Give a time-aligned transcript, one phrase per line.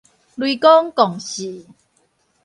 [0.33, 1.63] 雷公摃死